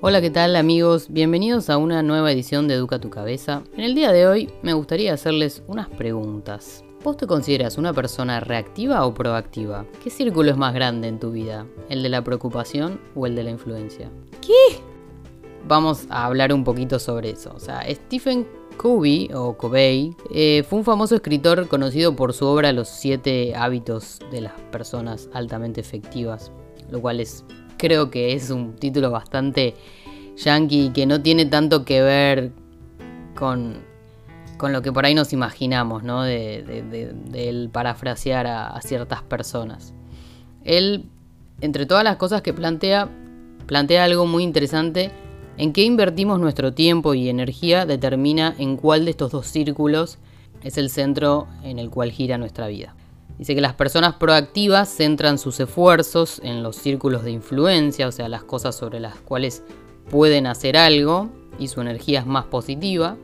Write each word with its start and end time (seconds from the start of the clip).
Hola, 0.00 0.20
¿qué 0.20 0.30
tal 0.30 0.54
amigos? 0.54 1.08
Bienvenidos 1.10 1.68
a 1.68 1.76
una 1.76 2.04
nueva 2.04 2.30
edición 2.30 2.68
de 2.68 2.74
Educa 2.74 3.00
tu 3.00 3.10
Cabeza. 3.10 3.64
En 3.76 3.82
el 3.82 3.96
día 3.96 4.12
de 4.12 4.28
hoy 4.28 4.48
me 4.62 4.72
gustaría 4.72 5.12
hacerles 5.12 5.64
unas 5.66 5.88
preguntas. 5.88 6.84
¿Vos 7.02 7.16
te 7.16 7.26
consideras 7.26 7.78
una 7.78 7.92
persona 7.92 8.38
reactiva 8.38 9.04
o 9.04 9.12
proactiva? 9.12 9.86
¿Qué 10.00 10.10
círculo 10.10 10.52
es 10.52 10.56
más 10.56 10.72
grande 10.72 11.08
en 11.08 11.18
tu 11.18 11.32
vida? 11.32 11.66
¿El 11.88 12.04
de 12.04 12.10
la 12.10 12.22
preocupación 12.22 13.00
o 13.16 13.26
el 13.26 13.34
de 13.34 13.42
la 13.42 13.50
influencia? 13.50 14.08
¿Qué? 14.40 14.78
Vamos 15.66 16.06
a 16.10 16.26
hablar 16.26 16.52
un 16.52 16.62
poquito 16.62 17.00
sobre 17.00 17.30
eso. 17.30 17.52
O 17.56 17.58
sea, 17.58 17.82
Stephen 17.92 18.46
Covey 18.76 19.30
o 19.34 19.56
Covey 19.56 20.14
eh, 20.32 20.64
fue 20.68 20.78
un 20.78 20.84
famoso 20.84 21.16
escritor 21.16 21.66
conocido 21.66 22.14
por 22.14 22.34
su 22.34 22.46
obra 22.46 22.72
Los 22.72 22.86
siete 22.86 23.56
hábitos 23.56 24.20
de 24.30 24.42
las 24.42 24.52
personas 24.70 25.28
altamente 25.32 25.80
efectivas, 25.80 26.52
lo 26.88 27.00
cual 27.00 27.18
es 27.18 27.44
creo 27.78 28.10
que 28.10 28.34
es 28.34 28.50
un 28.50 28.74
título 28.74 29.10
bastante 29.10 29.74
yankee 30.38 30.90
que 30.94 31.06
no 31.06 31.20
tiene 31.20 31.46
tanto 31.46 31.84
que 31.84 32.02
ver 32.02 32.52
con, 33.34 33.78
con 34.56 34.72
lo 34.72 34.82
que 34.82 34.92
por 34.92 35.04
ahí 35.04 35.14
nos 35.14 35.32
imaginamos, 35.32 36.02
¿no? 36.02 36.22
De, 36.22 36.64
él 37.34 37.70
parafrasear 37.72 38.46
a, 38.46 38.80
ciertas 38.82 39.22
personas. 39.22 39.94
Él, 40.64 41.06
entre 41.60 41.86
todas 41.86 42.04
las 42.04 42.16
cosas 42.16 42.42
que 42.42 42.52
plantea, 42.52 43.08
plantea 43.66 44.04
algo 44.04 44.26
muy 44.26 44.42
interesante. 44.42 45.10
En 45.56 45.72
qué 45.72 45.82
invertimos 45.82 46.38
nuestro 46.38 46.72
tiempo 46.72 47.14
y 47.14 47.28
energía 47.28 47.84
determina 47.84 48.54
en 48.58 48.76
cuál 48.76 49.04
de 49.04 49.10
estos 49.10 49.32
dos 49.32 49.46
círculos 49.46 50.18
es 50.62 50.78
el 50.78 50.90
centro 50.90 51.48
en 51.62 51.78
el 51.78 51.90
cual 51.90 52.12
gira 52.12 52.38
nuestra 52.38 52.68
vida. 52.68 52.94
Dice 53.38 53.54
que 53.54 53.60
las 53.60 53.74
personas 53.74 54.14
proactivas 54.14 54.88
centran 54.88 55.38
sus 55.38 55.60
esfuerzos 55.60 56.40
en 56.42 56.62
los 56.64 56.76
círculos 56.76 57.22
de 57.22 57.30
influencia, 57.30 58.08
o 58.08 58.12
sea, 58.12 58.28
las 58.28 58.42
cosas 58.42 58.74
sobre 58.74 58.98
las 58.98 59.14
cuales 59.20 59.62
pueden 60.10 60.46
hacer 60.46 60.76
algo 60.76 61.28
y 61.58 61.68
su 61.68 61.80
energía 61.80 62.20
es 62.20 62.26
más 62.26 62.46
positiva. 62.46 63.16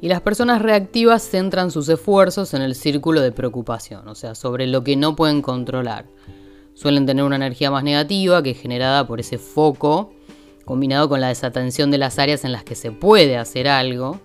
Y 0.00 0.08
las 0.08 0.20
personas 0.20 0.60
reactivas 0.60 1.22
centran 1.22 1.70
sus 1.70 1.88
esfuerzos 1.88 2.52
en 2.52 2.62
el 2.62 2.74
círculo 2.74 3.22
de 3.22 3.32
preocupación, 3.32 4.06
o 4.08 4.14
sea, 4.14 4.34
sobre 4.34 4.66
lo 4.66 4.84
que 4.84 4.96
no 4.96 5.16
pueden 5.16 5.40
controlar. 5.40 6.06
Suelen 6.74 7.06
tener 7.06 7.24
una 7.24 7.36
energía 7.36 7.70
más 7.70 7.84
negativa 7.84 8.42
que 8.42 8.50
es 8.50 8.60
generada 8.60 9.06
por 9.06 9.20
ese 9.20 9.38
foco, 9.38 10.12
combinado 10.64 11.08
con 11.08 11.20
la 11.20 11.28
desatención 11.28 11.90
de 11.90 11.98
las 11.98 12.18
áreas 12.18 12.44
en 12.44 12.52
las 12.52 12.64
que 12.64 12.74
se 12.74 12.90
puede 12.90 13.38
hacer 13.38 13.68
algo. 13.68 14.20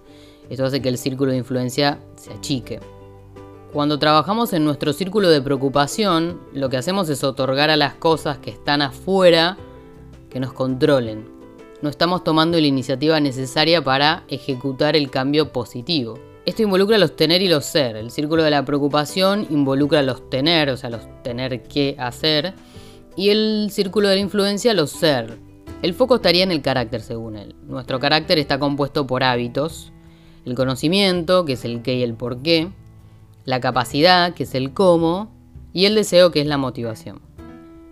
Esto 0.50 0.66
hace 0.66 0.82
que 0.82 0.90
el 0.90 0.98
círculo 0.98 1.32
de 1.32 1.38
influencia 1.38 2.00
se 2.18 2.34
achique. 2.34 2.80
Cuando 3.72 4.00
trabajamos 4.00 4.52
en 4.54 4.66
nuestro 4.66 4.94
círculo 4.94 5.30
de 5.30 5.42
preocupación, 5.42 6.42
lo 6.54 6.70
que 6.70 6.78
hacemos 6.78 7.08
es 7.10 7.24
otorgar 7.24 7.70
a 7.70 7.78
las 7.78 7.94
cosas 7.94 8.40
que 8.40 8.50
están 8.50 8.82
afuera 8.82 9.58
que 10.30 10.40
nos 10.40 10.54
controlen. 10.54 11.39
No 11.82 11.90
estamos 11.90 12.24
tomando 12.24 12.60
la 12.60 12.68
iniciativa 12.68 13.20
necesaria 13.20 13.82
para 13.82 14.24
ejecutar 14.28 14.96
el 14.96 15.10
cambio 15.10 15.54
positivo. 15.54 16.20
Esto 16.46 16.64
involucra 16.64 16.98
los 16.98 17.16
tener 17.16 17.42
y 17.42 17.48
los 17.48 17.66
ser. 17.66 17.96
El 17.96 18.12
círculo 18.12 18.44
de 18.44 18.52
la 18.52 18.66
preocupación 18.66 19.48
involucra 19.50 20.02
los 20.02 20.30
tener, 20.30 20.70
o 20.70 20.78
sea, 20.78 20.90
los 20.90 21.08
tener 21.24 21.64
que 21.64 21.96
hacer. 21.98 22.54
Y 23.16 23.30
el 23.30 23.70
círculo 23.72 24.10
de 24.10 24.16
la 24.16 24.22
influencia, 24.22 24.74
los 24.74 24.92
ser. 24.92 25.38
El 25.82 25.94
foco 25.94 26.16
estaría 26.16 26.44
en 26.44 26.52
el 26.52 26.62
carácter, 26.62 27.02
según 27.02 27.38
él. 27.38 27.56
Nuestro 27.64 28.00
carácter 28.00 28.40
está 28.40 28.60
compuesto 28.60 29.08
por 29.08 29.24
hábitos. 29.24 29.94
El 30.46 30.56
conocimiento, 30.56 31.46
que 31.46 31.54
es 31.54 31.64
el 31.64 31.82
qué 31.82 31.96
y 31.96 32.04
el 32.04 32.14
por 32.14 32.42
qué 32.42 32.70
la 33.46 33.60
capacidad, 33.60 34.34
que 34.34 34.44
es 34.44 34.54
el 34.54 34.74
cómo, 34.74 35.32
y 35.74 35.86
el 35.86 35.96
deseo, 35.96 36.30
que 36.30 36.42
es 36.42 36.48
la 36.48 36.58
motivación. 36.58 37.29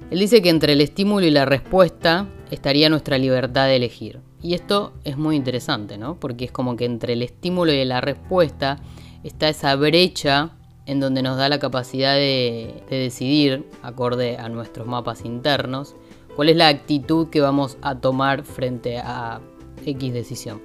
Él 0.10 0.20
dice 0.20 0.42
que 0.42 0.50
entre 0.50 0.74
el 0.74 0.82
estímulo 0.82 1.26
y 1.26 1.32
la 1.32 1.46
respuesta 1.46 2.28
estaría 2.50 2.90
nuestra 2.90 3.18
libertad 3.18 3.68
de 3.68 3.76
elegir. 3.76 4.22
Y 4.42 4.54
esto 4.54 4.94
es 5.04 5.18
muy 5.18 5.36
interesante, 5.36 5.98
¿no? 5.98 6.20
Porque 6.20 6.46
es 6.46 6.52
como 6.52 6.78
que 6.78 6.86
entre 6.86 7.14
el 7.14 7.24
estímulo 7.24 7.74
y 7.74 7.84
la 7.84 8.00
respuesta 8.00 8.80
está 9.24 9.50
esa 9.50 9.76
brecha 9.76 10.52
en 10.86 11.02
donde 11.02 11.22
nos 11.22 11.38
da 11.38 11.50
la 11.50 11.60
capacidad 11.60 12.16
de, 12.16 12.84
de 12.90 12.98
decidir, 12.98 13.66
acorde 13.82 14.38
a 14.38 14.48
nuestros 14.48 14.88
mapas 14.88 15.26
internos, 15.26 15.96
cuál 16.38 16.50
es 16.50 16.56
la 16.56 16.70
actitud 16.70 17.28
que 17.28 17.42
vamos 17.42 17.78
a 17.82 18.00
tomar 18.00 18.44
frente 18.44 19.00
a 19.00 19.42
X 19.86 20.14
decisión 20.14 20.62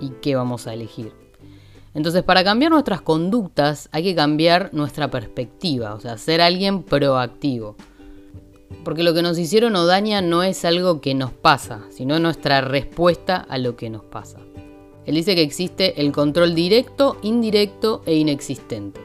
y 0.00 0.10
qué 0.20 0.34
vamos 0.34 0.66
a 0.66 0.74
elegir. 0.74 1.12
Entonces, 1.94 2.22
para 2.22 2.42
cambiar 2.42 2.72
nuestras 2.72 3.00
conductas 3.02 3.88
hay 3.92 4.02
que 4.02 4.14
cambiar 4.14 4.70
nuestra 4.72 5.10
perspectiva, 5.10 5.94
o 5.94 6.00
sea, 6.00 6.18
ser 6.18 6.40
alguien 6.40 6.82
proactivo. 6.82 7.76
Porque 8.84 9.02
lo 9.02 9.14
que 9.14 9.22
nos 9.22 9.38
hicieron 9.38 9.76
o 9.76 9.86
daña 9.86 10.22
no 10.22 10.42
es 10.42 10.64
algo 10.64 11.00
que 11.00 11.14
nos 11.14 11.32
pasa, 11.32 11.84
sino 11.90 12.18
nuestra 12.18 12.60
respuesta 12.60 13.36
a 13.36 13.58
lo 13.58 13.76
que 13.76 13.90
nos 13.90 14.04
pasa. 14.04 14.38
Él 15.04 15.14
dice 15.14 15.34
que 15.34 15.42
existe 15.42 16.00
el 16.00 16.12
control 16.12 16.54
directo, 16.54 17.16
indirecto 17.22 18.02
e 18.06 18.14
inexistente. 18.16 19.00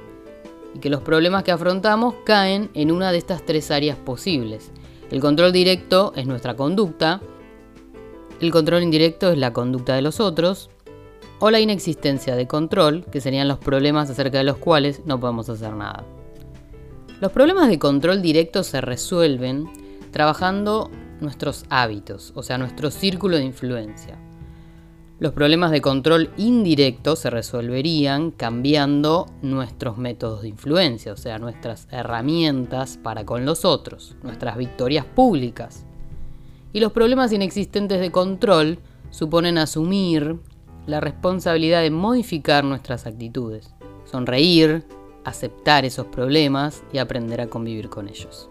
Y 0.76 0.80
que 0.80 0.90
los 0.90 1.02
problemas 1.02 1.44
que 1.44 1.52
afrontamos 1.52 2.16
caen 2.26 2.70
en 2.74 2.92
una 2.92 3.12
de 3.12 3.18
estas 3.18 3.46
tres 3.46 3.72
áreas 3.72 3.98
posibles. 3.98 4.72
El 5.12 5.22
control 5.22 5.52
directo 5.52 6.12
es 6.16 6.26
nuestra 6.26 6.56
conducta, 6.56 7.22
el 8.42 8.52
control 8.52 8.84
indirecto 8.84 9.32
es 9.32 9.38
la 9.38 9.54
conducta 9.54 9.96
de 9.96 10.02
los 10.02 10.20
otros 10.20 10.70
o 11.40 11.50
la 11.52 11.62
inexistencia 11.62 12.36
de 12.36 12.48
control, 12.48 13.06
que 13.12 13.22
serían 13.22 13.48
los 13.48 13.60
problemas 13.60 14.10
acerca 14.10 14.40
de 14.40 14.44
los 14.44 14.58
cuales 14.58 15.02
no 15.06 15.20
podemos 15.20 15.48
hacer 15.50 15.74
nada. 15.74 16.04
Los 17.24 17.32
problemas 17.32 17.70
de 17.70 17.80
control 17.80 18.22
directo 18.22 18.64
se 18.64 18.82
resuelven 18.82 19.70
trabajando 20.12 20.92
nuestros 21.22 21.64
hábitos, 21.70 22.34
o 22.36 22.44
sea, 22.44 22.58
nuestro 22.58 22.92
círculo 22.92 23.38
de 23.38 23.46
influencia. 23.46 24.18
Los 25.20 25.32
problemas 25.32 25.72
de 25.72 25.80
control 25.80 26.32
indirecto 26.36 27.16
se 27.16 27.30
resolverían 27.30 28.32
cambiando 28.32 29.28
nuestros 29.42 29.98
métodos 29.98 30.42
de 30.42 30.50
influencia, 30.50 31.14
o 31.14 31.16
sea, 31.16 31.40
nuestras 31.40 31.88
herramientas 31.92 33.00
para 33.02 33.26
con 33.26 33.46
los 33.46 33.64
otros, 33.64 34.18
nuestras 34.22 34.58
victorias 34.58 35.06
públicas. 35.06 35.86
Y 36.74 36.82
los 36.82 36.92
problemas 36.92 37.32
inexistentes 37.32 38.02
de 38.02 38.12
control 38.12 38.80
suponen 39.12 39.58
asumir 39.60 40.40
la 40.88 41.00
responsabilidad 41.00 41.84
de 41.84 41.90
modificar 41.90 42.66
nuestras 42.66 43.08
actitudes, 43.08 43.74
sonreír, 44.04 44.84
aceptar 45.24 45.86
esos 45.86 46.08
problemas 46.08 46.84
y 46.92 46.98
aprender 46.98 47.42
a 47.42 47.48
convivir 47.48 47.90
con 47.90 48.08
ellos. 48.10 48.50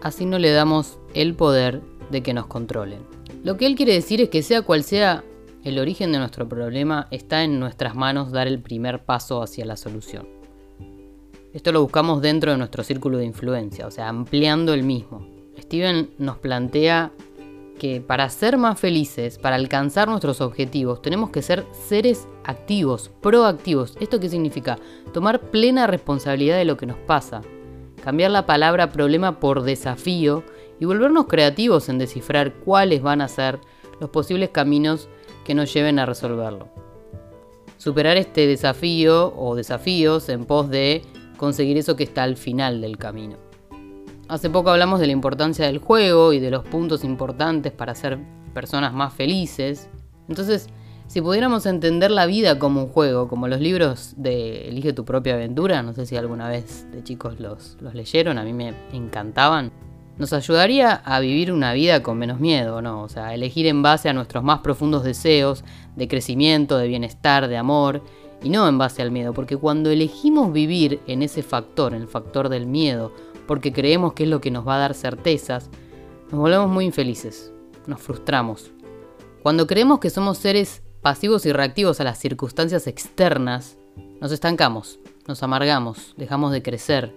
Así 0.00 0.26
no 0.26 0.38
le 0.38 0.50
damos 0.50 0.98
el 1.14 1.34
poder 1.34 1.80
de 2.10 2.22
que 2.22 2.34
nos 2.34 2.46
controlen. 2.46 3.00
Lo 3.44 3.56
que 3.56 3.66
él 3.66 3.76
quiere 3.76 3.94
decir 3.94 4.20
es 4.20 4.28
que 4.28 4.42
sea 4.42 4.62
cual 4.62 4.84
sea 4.84 5.24
el 5.64 5.78
origen 5.78 6.12
de 6.12 6.18
nuestro 6.18 6.48
problema, 6.48 7.06
está 7.10 7.44
en 7.44 7.60
nuestras 7.60 7.94
manos 7.94 8.32
dar 8.32 8.48
el 8.48 8.60
primer 8.60 9.04
paso 9.04 9.42
hacia 9.42 9.64
la 9.64 9.76
solución. 9.76 10.26
Esto 11.52 11.70
lo 11.70 11.82
buscamos 11.82 12.22
dentro 12.22 12.50
de 12.50 12.58
nuestro 12.58 12.82
círculo 12.82 13.18
de 13.18 13.26
influencia, 13.26 13.86
o 13.86 13.90
sea, 13.90 14.08
ampliando 14.08 14.74
el 14.74 14.82
mismo. 14.82 15.26
Steven 15.58 16.10
nos 16.18 16.38
plantea 16.38 17.12
que 17.82 18.00
para 18.00 18.30
ser 18.30 18.58
más 18.58 18.78
felices, 18.78 19.38
para 19.38 19.56
alcanzar 19.56 20.06
nuestros 20.06 20.40
objetivos, 20.40 21.02
tenemos 21.02 21.30
que 21.30 21.42
ser 21.42 21.66
seres 21.72 22.28
activos, 22.44 23.10
proactivos. 23.20 23.96
¿Esto 23.98 24.20
qué 24.20 24.28
significa? 24.28 24.78
Tomar 25.12 25.50
plena 25.50 25.88
responsabilidad 25.88 26.58
de 26.58 26.64
lo 26.64 26.76
que 26.76 26.86
nos 26.86 26.98
pasa. 26.98 27.42
Cambiar 28.04 28.30
la 28.30 28.46
palabra 28.46 28.92
problema 28.92 29.40
por 29.40 29.64
desafío 29.64 30.44
y 30.78 30.84
volvernos 30.84 31.26
creativos 31.26 31.88
en 31.88 31.98
descifrar 31.98 32.54
cuáles 32.54 33.02
van 33.02 33.20
a 33.20 33.26
ser 33.26 33.58
los 33.98 34.10
posibles 34.10 34.50
caminos 34.50 35.08
que 35.44 35.56
nos 35.56 35.74
lleven 35.74 35.98
a 35.98 36.06
resolverlo. 36.06 36.68
Superar 37.78 38.16
este 38.16 38.46
desafío 38.46 39.34
o 39.36 39.56
desafíos 39.56 40.28
en 40.28 40.44
pos 40.44 40.70
de 40.70 41.02
conseguir 41.36 41.76
eso 41.78 41.96
que 41.96 42.04
está 42.04 42.22
al 42.22 42.36
final 42.36 42.80
del 42.80 42.96
camino. 42.96 43.38
Hace 44.32 44.48
poco 44.48 44.70
hablamos 44.70 44.98
de 44.98 45.04
la 45.04 45.12
importancia 45.12 45.66
del 45.66 45.76
juego 45.76 46.32
y 46.32 46.40
de 46.40 46.50
los 46.50 46.64
puntos 46.64 47.04
importantes 47.04 47.70
para 47.70 47.94
ser 47.94 48.18
personas 48.54 48.94
más 48.94 49.12
felices. 49.12 49.90
Entonces, 50.26 50.70
si 51.06 51.20
pudiéramos 51.20 51.66
entender 51.66 52.10
la 52.10 52.24
vida 52.24 52.58
como 52.58 52.80
un 52.80 52.88
juego, 52.88 53.28
como 53.28 53.46
los 53.46 53.60
libros 53.60 54.14
de 54.16 54.70
Elige 54.70 54.94
tu 54.94 55.04
propia 55.04 55.34
aventura, 55.34 55.82
no 55.82 55.92
sé 55.92 56.06
si 56.06 56.16
alguna 56.16 56.48
vez 56.48 56.90
de 56.92 57.04
chicos 57.04 57.40
los, 57.40 57.76
los 57.82 57.94
leyeron, 57.94 58.38
a 58.38 58.42
mí 58.42 58.54
me 58.54 58.72
encantaban, 58.94 59.70
nos 60.16 60.32
ayudaría 60.32 60.94
a 60.94 61.20
vivir 61.20 61.52
una 61.52 61.74
vida 61.74 62.02
con 62.02 62.16
menos 62.16 62.40
miedo, 62.40 62.80
¿no? 62.80 63.02
O 63.02 63.10
sea, 63.10 63.34
elegir 63.34 63.66
en 63.66 63.82
base 63.82 64.08
a 64.08 64.14
nuestros 64.14 64.42
más 64.42 64.60
profundos 64.60 65.04
deseos 65.04 65.62
de 65.94 66.08
crecimiento, 66.08 66.78
de 66.78 66.88
bienestar, 66.88 67.48
de 67.48 67.58
amor, 67.58 68.02
y 68.42 68.48
no 68.48 68.66
en 68.66 68.78
base 68.78 69.02
al 69.02 69.10
miedo, 69.10 69.34
porque 69.34 69.58
cuando 69.58 69.90
elegimos 69.90 70.54
vivir 70.54 71.00
en 71.06 71.22
ese 71.22 71.42
factor, 71.42 71.92
en 71.92 72.00
el 72.00 72.08
factor 72.08 72.48
del 72.48 72.66
miedo, 72.66 73.12
porque 73.46 73.72
creemos 73.72 74.12
que 74.12 74.24
es 74.24 74.28
lo 74.28 74.40
que 74.40 74.50
nos 74.50 74.66
va 74.66 74.76
a 74.76 74.80
dar 74.80 74.94
certezas, 74.94 75.70
nos 76.30 76.40
volvemos 76.40 76.68
muy 76.68 76.84
infelices, 76.84 77.52
nos 77.86 78.00
frustramos. 78.00 78.70
Cuando 79.42 79.66
creemos 79.66 79.98
que 79.98 80.10
somos 80.10 80.38
seres 80.38 80.82
pasivos 81.00 81.44
y 81.46 81.52
reactivos 81.52 82.00
a 82.00 82.04
las 82.04 82.18
circunstancias 82.18 82.86
externas, 82.86 83.76
nos 84.20 84.30
estancamos, 84.32 85.00
nos 85.26 85.42
amargamos, 85.42 86.14
dejamos 86.16 86.52
de 86.52 86.62
crecer. 86.62 87.14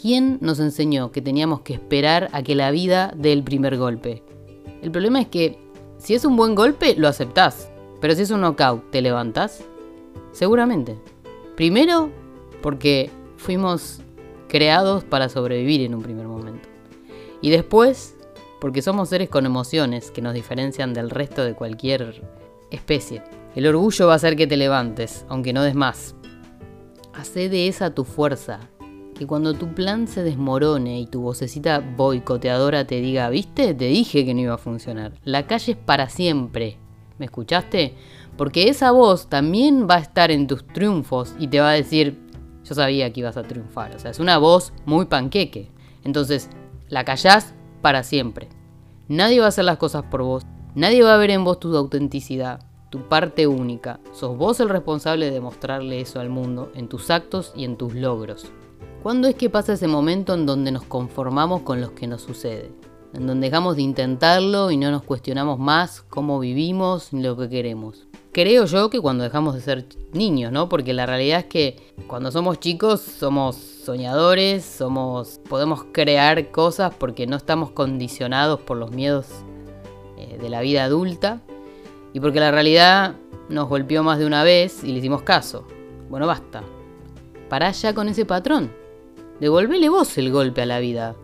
¿Quién 0.00 0.38
nos 0.40 0.60
enseñó 0.60 1.10
que 1.10 1.20
teníamos 1.20 1.60
que 1.62 1.74
esperar 1.74 2.28
a 2.32 2.42
que 2.42 2.54
la 2.54 2.70
vida 2.70 3.12
dé 3.16 3.32
el 3.32 3.42
primer 3.42 3.76
golpe? 3.76 4.22
El 4.82 4.90
problema 4.90 5.20
es 5.20 5.28
que 5.28 5.58
Si 5.98 6.14
es 6.14 6.24
un 6.26 6.36
buen 6.36 6.54
golpe, 6.54 6.94
lo 6.96 7.08
aceptás. 7.08 7.70
Pero 8.00 8.14
si 8.14 8.22
es 8.22 8.30
un 8.30 8.42
knockout, 8.42 8.90
¿te 8.90 9.00
levantás? 9.00 9.64
Seguramente. 10.32 10.98
Primero, 11.56 12.10
porque 12.60 13.10
fuimos 13.38 14.02
creados 14.54 15.02
para 15.02 15.28
sobrevivir 15.28 15.80
en 15.80 15.96
un 15.96 16.02
primer 16.04 16.28
momento. 16.28 16.68
Y 17.42 17.50
después, 17.50 18.16
porque 18.60 18.82
somos 18.82 19.08
seres 19.08 19.28
con 19.28 19.46
emociones 19.46 20.12
que 20.12 20.22
nos 20.22 20.32
diferencian 20.32 20.94
del 20.94 21.10
resto 21.10 21.44
de 21.44 21.54
cualquier 21.54 22.22
especie. 22.70 23.24
El 23.56 23.66
orgullo 23.66 24.06
va 24.06 24.12
a 24.12 24.16
hacer 24.16 24.36
que 24.36 24.46
te 24.46 24.56
levantes, 24.56 25.26
aunque 25.28 25.52
no 25.52 25.64
des 25.64 25.74
más. 25.74 26.14
Hacé 27.12 27.48
de 27.48 27.66
esa 27.66 27.96
tu 27.96 28.04
fuerza. 28.04 28.60
Que 29.18 29.26
cuando 29.26 29.54
tu 29.54 29.74
plan 29.74 30.06
se 30.06 30.22
desmorone 30.22 31.00
y 31.00 31.08
tu 31.08 31.22
vocecita 31.22 31.80
boicoteadora 31.80 32.86
te 32.86 33.00
diga, 33.00 33.28
viste, 33.30 33.74
te 33.74 33.86
dije 33.86 34.24
que 34.24 34.34
no 34.34 34.40
iba 34.40 34.54
a 34.54 34.58
funcionar. 34.58 35.14
La 35.24 35.48
calle 35.48 35.72
es 35.72 35.78
para 35.78 36.08
siempre. 36.08 36.78
¿Me 37.18 37.24
escuchaste? 37.26 37.94
Porque 38.36 38.68
esa 38.68 38.92
voz 38.92 39.26
también 39.26 39.88
va 39.90 39.96
a 39.96 40.00
estar 40.00 40.30
en 40.30 40.46
tus 40.46 40.64
triunfos 40.64 41.34
y 41.40 41.48
te 41.48 41.58
va 41.58 41.70
a 41.70 41.74
decir, 41.74 42.23
yo 42.64 42.74
sabía 42.74 43.12
que 43.12 43.20
ibas 43.20 43.36
a 43.36 43.42
triunfar. 43.42 43.94
O 43.94 43.98
sea, 43.98 44.10
es 44.10 44.18
una 44.18 44.38
voz 44.38 44.72
muy 44.86 45.06
panqueque. 45.06 45.70
Entonces, 46.02 46.50
la 46.88 47.04
callás 47.04 47.54
para 47.82 48.02
siempre. 48.02 48.48
Nadie 49.08 49.40
va 49.40 49.46
a 49.46 49.48
hacer 49.48 49.64
las 49.64 49.78
cosas 49.78 50.04
por 50.04 50.22
vos. 50.22 50.44
Nadie 50.74 51.02
va 51.02 51.14
a 51.14 51.18
ver 51.18 51.30
en 51.30 51.44
vos 51.44 51.60
tu 51.60 51.76
autenticidad, 51.76 52.60
tu 52.90 53.08
parte 53.08 53.46
única. 53.46 54.00
Sos 54.12 54.36
vos 54.36 54.60
el 54.60 54.68
responsable 54.68 55.30
de 55.30 55.40
mostrarle 55.40 56.00
eso 56.00 56.20
al 56.20 56.30
mundo, 56.30 56.72
en 56.74 56.88
tus 56.88 57.10
actos 57.10 57.52
y 57.54 57.64
en 57.64 57.76
tus 57.76 57.94
logros. 57.94 58.46
¿Cuándo 59.02 59.28
es 59.28 59.34
que 59.34 59.50
pasa 59.50 59.74
ese 59.74 59.86
momento 59.86 60.32
en 60.32 60.46
donde 60.46 60.72
nos 60.72 60.84
conformamos 60.84 61.62
con 61.62 61.80
lo 61.80 61.94
que 61.94 62.06
nos 62.06 62.22
sucede? 62.22 62.72
En 63.12 63.26
donde 63.26 63.48
dejamos 63.48 63.76
de 63.76 63.82
intentarlo 63.82 64.70
y 64.70 64.76
no 64.78 64.90
nos 64.90 65.02
cuestionamos 65.02 65.58
más 65.58 66.02
cómo 66.02 66.40
vivimos 66.40 67.12
ni 67.12 67.22
lo 67.22 67.36
que 67.36 67.48
queremos 67.48 68.06
creo 68.34 68.66
yo 68.66 68.90
que 68.90 69.00
cuando 69.00 69.22
dejamos 69.22 69.54
de 69.54 69.60
ser 69.60 69.86
niños, 70.12 70.52
¿no? 70.52 70.68
Porque 70.68 70.92
la 70.92 71.06
realidad 71.06 71.38
es 71.38 71.44
que 71.46 71.76
cuando 72.08 72.32
somos 72.32 72.58
chicos 72.58 73.00
somos 73.00 73.54
soñadores, 73.54 74.64
somos 74.64 75.40
podemos 75.48 75.84
crear 75.92 76.50
cosas 76.50 76.92
porque 76.98 77.26
no 77.26 77.36
estamos 77.36 77.70
condicionados 77.70 78.60
por 78.60 78.76
los 78.76 78.90
miedos 78.90 79.26
eh, 80.18 80.36
de 80.38 80.48
la 80.50 80.60
vida 80.60 80.84
adulta 80.84 81.40
y 82.12 82.20
porque 82.20 82.40
la 82.40 82.50
realidad 82.50 83.14
nos 83.48 83.68
golpeó 83.68 84.02
más 84.02 84.18
de 84.18 84.26
una 84.26 84.42
vez 84.42 84.82
y 84.82 84.88
le 84.88 84.98
hicimos 84.98 85.22
caso. 85.22 85.64
Bueno, 86.10 86.26
basta. 86.26 86.64
Pará 87.48 87.70
ya 87.70 87.94
con 87.94 88.08
ese 88.08 88.24
patrón. 88.24 88.72
Devolvele 89.38 89.88
vos 89.88 90.18
el 90.18 90.32
golpe 90.32 90.62
a 90.62 90.66
la 90.66 90.80
vida. 90.80 91.14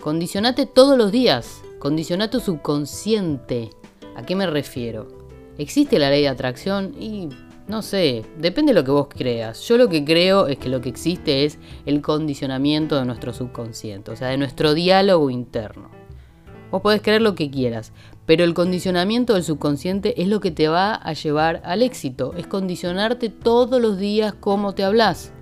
Condicionate 0.00 0.64
todos 0.64 0.96
los 0.96 1.12
días. 1.12 1.60
Condiciona 1.78 2.30
tu 2.30 2.40
subconsciente. 2.40 3.70
¿A 4.16 4.22
qué 4.22 4.36
me 4.36 4.46
refiero? 4.46 5.23
¿Existe 5.58 5.98
la 5.98 6.10
ley 6.10 6.22
de 6.22 6.28
atracción? 6.28 6.94
Y 7.00 7.28
no 7.66 7.80
sé, 7.80 8.24
depende 8.38 8.72
de 8.72 8.80
lo 8.80 8.84
que 8.84 8.90
vos 8.90 9.08
creas. 9.08 9.60
Yo 9.62 9.78
lo 9.78 9.88
que 9.88 10.04
creo 10.04 10.48
es 10.48 10.58
que 10.58 10.68
lo 10.68 10.80
que 10.80 10.88
existe 10.88 11.44
es 11.44 11.58
el 11.86 12.02
condicionamiento 12.02 12.96
de 12.96 13.04
nuestro 13.04 13.32
subconsciente, 13.32 14.10
o 14.10 14.16
sea, 14.16 14.28
de 14.28 14.36
nuestro 14.36 14.74
diálogo 14.74 15.30
interno. 15.30 15.88
Vos 16.70 16.82
podés 16.82 17.02
creer 17.02 17.22
lo 17.22 17.36
que 17.36 17.50
quieras, 17.50 17.92
pero 18.26 18.42
el 18.42 18.52
condicionamiento 18.52 19.34
del 19.34 19.44
subconsciente 19.44 20.20
es 20.20 20.28
lo 20.28 20.40
que 20.40 20.50
te 20.50 20.68
va 20.68 20.94
a 20.94 21.12
llevar 21.12 21.62
al 21.64 21.82
éxito, 21.82 22.34
es 22.36 22.46
condicionarte 22.46 23.28
todos 23.28 23.80
los 23.80 23.96
días 23.96 24.34
cómo 24.34 24.74
te 24.74 24.82
hablas. 24.82 25.32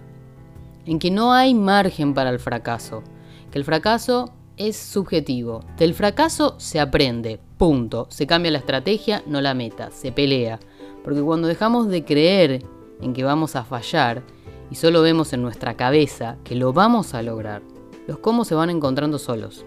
En 0.84 0.98
que 0.98 1.10
no 1.10 1.32
hay 1.32 1.54
margen 1.54 2.12
para 2.12 2.30
el 2.30 2.38
fracaso, 2.38 3.02
que 3.50 3.58
el 3.58 3.64
fracaso 3.64 4.32
es 4.68 4.76
subjetivo. 4.76 5.64
Del 5.76 5.94
fracaso 5.94 6.54
se 6.58 6.80
aprende, 6.80 7.40
punto. 7.58 8.06
Se 8.10 8.26
cambia 8.26 8.50
la 8.50 8.58
estrategia, 8.58 9.22
no 9.26 9.40
la 9.40 9.54
meta, 9.54 9.90
se 9.90 10.12
pelea. 10.12 10.60
Porque 11.04 11.22
cuando 11.22 11.48
dejamos 11.48 11.88
de 11.88 12.04
creer 12.04 12.62
en 13.00 13.12
que 13.12 13.24
vamos 13.24 13.56
a 13.56 13.64
fallar 13.64 14.22
y 14.70 14.76
solo 14.76 15.02
vemos 15.02 15.32
en 15.32 15.42
nuestra 15.42 15.74
cabeza 15.74 16.38
que 16.44 16.54
lo 16.54 16.72
vamos 16.72 17.14
a 17.14 17.22
lograr, 17.22 17.62
los 18.06 18.18
cómo 18.18 18.44
se 18.44 18.54
van 18.54 18.70
encontrando 18.70 19.18
solos. 19.18 19.64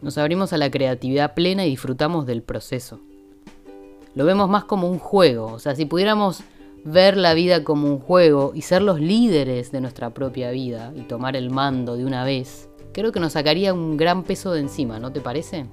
Nos 0.00 0.16
abrimos 0.16 0.52
a 0.52 0.58
la 0.58 0.70
creatividad 0.70 1.34
plena 1.34 1.66
y 1.66 1.70
disfrutamos 1.70 2.24
del 2.24 2.42
proceso. 2.42 3.00
Lo 4.14 4.24
vemos 4.24 4.48
más 4.48 4.64
como 4.64 4.88
un 4.88 4.98
juego, 4.98 5.46
o 5.46 5.58
sea, 5.58 5.74
si 5.74 5.84
pudiéramos 5.84 6.42
ver 6.84 7.16
la 7.16 7.34
vida 7.34 7.64
como 7.64 7.86
un 7.86 7.98
juego 7.98 8.52
y 8.54 8.62
ser 8.62 8.80
los 8.80 8.98
líderes 8.98 9.70
de 9.70 9.82
nuestra 9.82 10.14
propia 10.14 10.50
vida 10.50 10.92
y 10.96 11.02
tomar 11.02 11.36
el 11.36 11.50
mando 11.50 11.96
de 11.96 12.06
una 12.06 12.24
vez, 12.24 12.69
creo 12.92 13.12
que 13.12 13.20
nos 13.20 13.32
sacaría 13.32 13.72
un 13.72 13.96
gran 13.96 14.22
peso 14.24 14.52
de 14.52 14.60
encima, 14.60 14.98
¿no 14.98 15.12
te 15.12 15.20
parece? 15.20 15.66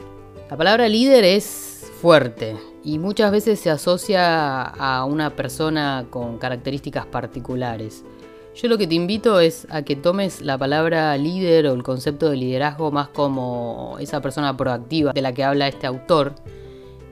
La 0.50 0.58
palabra 0.58 0.88
líder 0.88 1.24
es 1.24 1.92
fuerte 2.02 2.56
y 2.84 3.00
muchas 3.00 3.32
veces 3.32 3.60
se 3.60 3.70
asocia 3.70 4.62
a 4.64 5.04
una 5.06 5.36
persona 5.36 6.06
con 6.10 6.38
características 6.38 7.06
particulares. 7.06 8.04
Yo 8.56 8.70
lo 8.70 8.78
que 8.78 8.88
te 8.88 8.96
invito 8.96 9.40
es 9.40 9.68
a 9.70 9.84
que 9.84 9.96
tomes 9.96 10.42
la 10.42 10.58
palabra 10.58 11.16
líder 11.18 11.68
o 11.68 11.74
el 11.74 11.84
concepto 11.84 12.30
de 12.30 12.38
liderazgo 12.38 12.92
más 12.92 13.10
como 13.10 13.98
esa 14.00 14.22
persona 14.22 14.56
proactiva 14.58 15.14
de 15.14 15.22
la 15.22 15.34
que 15.34 15.44
habla 15.44 15.68
este 15.68 15.86
autor 15.86 16.34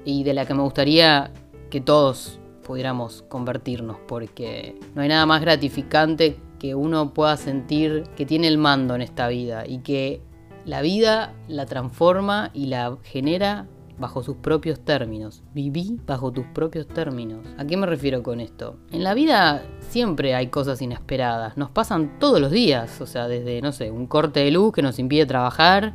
y 0.06 0.24
de 0.24 0.34
la 0.34 0.46
que 0.46 0.54
me 0.54 0.64
gustaría 0.64 1.32
que 1.70 1.82
todos 1.82 2.40
pudiéramos 2.64 3.24
convertirnos, 3.28 3.98
porque 4.08 4.76
no 4.96 5.02
hay 5.04 5.10
nada 5.10 5.26
más 5.26 5.42
gratificante 5.42 6.38
que 6.66 6.74
uno 6.74 7.14
pueda 7.14 7.38
sentir 7.38 8.06
que 8.16 8.26
tiene 8.26 8.48
el 8.48 8.58
mando 8.58 8.96
en 8.96 9.04
esta 9.04 9.28
vida 9.28 9.68
y 9.68 9.80
que 9.80 10.24
la 10.66 10.82
vida 10.82 11.36
la 11.48 11.68
transforma 11.68 12.50
y 12.56 12.66
la 12.66 12.98
genera 13.04 13.68
bajo 14.00 14.24
sus 14.24 14.38
propios 14.38 14.80
términos. 14.80 15.44
Viví 15.54 16.00
bajo 16.08 16.32
tus 16.32 16.48
propios 16.48 16.88
términos. 16.88 17.46
¿A 17.60 17.66
qué 17.66 17.78
me 17.78 17.86
refiero 17.86 18.24
con 18.24 18.40
esto? 18.40 18.78
En 18.92 19.04
la 19.04 19.14
vida 19.14 19.64
siempre 19.80 20.34
hay 20.34 20.48
cosas 20.48 20.82
inesperadas, 20.82 21.56
nos 21.56 21.70
pasan 21.70 22.18
todos 22.18 22.42
los 22.42 22.50
días, 22.50 23.00
o 23.00 23.06
sea, 23.06 23.28
desde, 23.28 23.62
no 23.62 23.72
sé, 23.72 23.92
un 23.92 24.08
corte 24.08 24.40
de 24.40 24.50
luz 24.50 24.74
que 24.74 24.82
nos 24.82 24.98
impide 24.98 25.28
trabajar, 25.28 25.94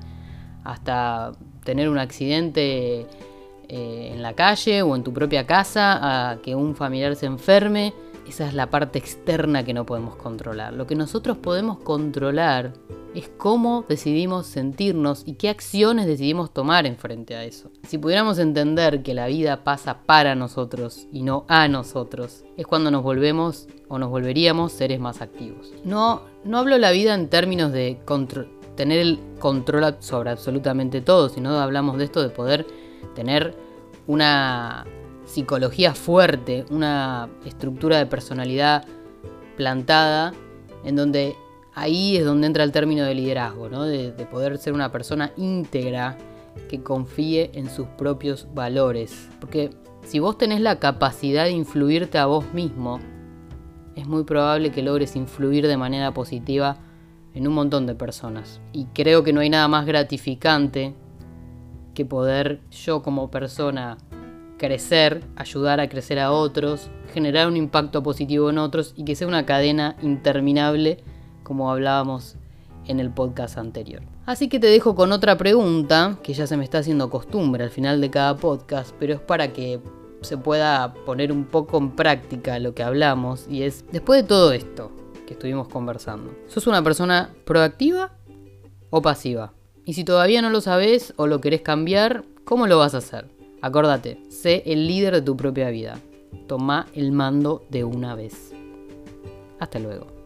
hasta 0.63 1.33
tener 1.65 1.89
un 1.89 1.99
accidente 1.99 3.09
eh, 3.69 4.13
en 4.15 4.23
la 4.23 4.35
calle 4.35 4.83
o 4.83 4.95
en 4.95 5.03
tu 5.03 5.13
propia 5.13 5.49
casa, 5.49 6.31
a 6.31 6.37
que 6.43 6.55
un 6.55 6.77
familiar 6.77 7.17
se 7.17 7.27
enferme. 7.27 7.93
Esa 8.31 8.47
es 8.47 8.55
la 8.55 8.71
parte 8.71 9.00
externa 9.00 9.65
que 9.65 9.75
no 9.75 9.85
podemos 9.85 10.15
controlar. 10.15 10.73
Lo 10.73 10.87
que 10.87 10.94
nosotros 10.94 11.38
podemos 11.38 11.81
controlar 11.81 12.75
es 13.12 13.29
cómo 13.29 13.85
decidimos 13.88 14.47
sentirnos 14.47 15.25
y 15.27 15.32
qué 15.32 15.49
acciones 15.49 16.06
decidimos 16.06 16.55
tomar 16.55 16.87
en 16.87 16.97
frente 16.97 17.35
a 17.35 17.43
eso. 17.43 17.73
Si 17.88 17.99
pudiéramos 17.99 18.38
entender 18.38 19.02
que 19.02 19.14
la 19.14 19.26
vida 19.26 19.64
pasa 19.64 20.02
para 20.07 20.37
nosotros 20.37 21.09
y 21.11 21.23
no 21.23 21.45
a 21.49 21.66
nosotros, 21.66 22.45
es 22.57 22.69
cuando 22.69 22.93
nos 22.93 23.02
volvemos 23.02 23.66
o 23.88 23.99
nos 23.99 24.11
volveríamos 24.11 24.71
seres 24.71 25.00
más 25.00 25.23
activos. 25.23 25.75
No, 25.85 26.23
no 26.45 26.59
hablo 26.59 26.78
la 26.78 26.93
vida 26.93 27.16
en 27.16 27.31
términos 27.31 27.73
de 27.73 27.99
tener 28.76 29.00
el 29.00 29.19
control 29.40 29.97
sobre 29.99 30.31
absolutamente 30.31 31.00
todo, 31.00 31.31
sino 31.31 31.59
hablamos 31.59 31.99
de 31.99 32.05
esto 32.05 32.23
de 32.23 32.31
poder 32.31 32.64
tener 33.16 33.57
una 34.07 34.87
psicología 35.31 35.95
fuerte, 35.95 36.65
una 36.71 37.29
estructura 37.45 37.99
de 37.99 38.07
personalidad 38.07 38.85
plantada, 39.57 40.33
en 40.85 40.97
donde 40.97 41.37
ahí 41.75 42.17
es 42.17 42.25
donde 42.25 42.49
entra 42.49 42.65
el 42.65 42.73
término 42.73 43.05
de 43.05 43.15
liderazgo, 43.15 43.69
¿no? 43.69 43.85
de, 43.85 44.11
de 44.11 44.27
poder 44.27 44.59
ser 44.59 44.73
una 44.73 44.91
persona 44.91 45.33
íntegra 45.37 46.19
que 46.69 46.83
confíe 46.83 47.53
en 47.55 47.71
sus 47.71 47.87
propios 47.87 48.49
valores. 48.55 49.29
Porque 49.39 49.71
si 50.03 50.19
vos 50.19 50.37
tenés 50.37 50.61
la 50.61 50.81
capacidad 50.81 51.45
de 51.45 51.53
influirte 51.53 52.19
a 52.19 52.27
vos 52.27 52.53
mismo, 52.53 52.99
es 53.95 54.09
muy 54.09 54.25
probable 54.25 54.73
que 54.73 54.83
logres 54.83 55.15
influir 55.15 55.69
de 55.69 55.77
manera 55.77 56.13
positiva 56.13 56.79
en 57.35 57.47
un 57.47 57.55
montón 57.55 57.87
de 57.87 57.95
personas. 57.95 58.61
Y 58.73 58.87
creo 58.87 59.23
que 59.23 59.33
no 59.33 59.41
hay 59.41 59.51
nada 59.51 59.69
más 59.69 59.87
gratificante 59.87 60.95
que 61.95 62.05
poder 62.05 62.63
yo 62.71 63.03
como 63.03 63.31
persona 63.31 63.97
crecer, 64.61 65.25
ayudar 65.37 65.81
a 65.81 65.88
crecer 65.88 66.19
a 66.19 66.33
otros, 66.33 66.90
generar 67.14 67.49
un 67.49 67.57
impacto 67.57 68.02
positivo 68.02 68.50
en 68.50 68.59
otros 68.59 68.93
y 68.95 69.07
que 69.07 69.17
sea 69.17 69.26
una 69.26 69.47
cadena 69.47 69.97
interminable 70.02 70.99
como 71.43 71.71
hablábamos 71.71 72.37
en 72.87 73.00
el 73.00 73.11
podcast 73.11 73.57
anterior. 73.57 74.02
Así 74.26 74.50
que 74.50 74.61
te 74.61 74.67
dejo 74.67 74.95
con 74.95 75.12
otra 75.12 75.38
pregunta, 75.38 76.19
que 76.23 76.35
ya 76.35 76.47
se 76.47 76.59
me 76.59 76.64
está 76.64 76.79
haciendo 76.79 77.09
costumbre 77.09 77.64
al 77.64 77.71
final 77.71 78.02
de 78.02 78.11
cada 78.11 78.37
podcast, 78.37 78.95
pero 78.99 79.14
es 79.14 79.21
para 79.21 79.50
que 79.55 79.81
se 80.21 80.37
pueda 80.37 80.93
poner 81.07 81.33
un 81.33 81.47
poco 81.47 81.79
en 81.79 81.93
práctica 81.93 82.59
lo 82.59 82.75
que 82.75 82.83
hablamos 82.83 83.47
y 83.49 83.62
es, 83.62 83.87
después 83.90 84.21
de 84.21 84.29
todo 84.29 84.52
esto 84.52 84.93
que 85.26 85.33
estuvimos 85.33 85.69
conversando, 85.69 86.35
¿sos 86.49 86.67
una 86.67 86.83
persona 86.83 87.31
proactiva 87.47 88.12
o 88.90 89.00
pasiva? 89.00 89.55
Y 89.87 89.95
si 89.95 90.05
todavía 90.05 90.43
no 90.43 90.50
lo 90.50 90.61
sabes 90.61 91.14
o 91.17 91.26
lo 91.26 91.40
querés 91.40 91.62
cambiar, 91.62 92.25
¿cómo 92.45 92.67
lo 92.67 92.76
vas 92.76 92.95
a 92.95 92.99
hacer? 92.99 93.39
Acordate, 93.62 94.19
sé 94.29 94.62
el 94.67 94.87
líder 94.87 95.14
de 95.14 95.23
tu 95.23 95.37
propia 95.37 95.71
vida. 95.71 95.99
Toma 96.47 96.87
el 96.95 97.12
mando 97.12 97.64
de 97.69 97.85
una 97.85 98.14
vez. 98.14 98.52
Hasta 99.59 99.79
luego. 99.79 100.20